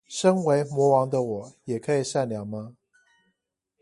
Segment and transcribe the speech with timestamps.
[0.07, 2.75] 生為魔王的我也可以善良嗎？